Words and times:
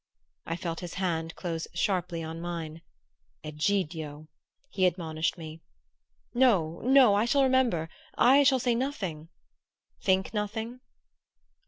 I 0.47 0.55
felt 0.55 0.79
his 0.79 0.95
hand 0.95 1.35
close 1.35 1.67
sharply 1.75 2.23
on 2.23 2.41
mine. 2.41 2.81
"Egidio!" 3.43 4.29
he 4.71 4.87
admonished 4.87 5.37
me. 5.37 5.61
"No 6.33 6.79
no 6.83 7.13
I 7.13 7.25
shall 7.25 7.43
remember. 7.43 7.87
I 8.17 8.41
shall 8.41 8.57
say 8.57 8.73
nothing" 8.73 9.29
"Think 10.03 10.33
nothing?" 10.33 10.79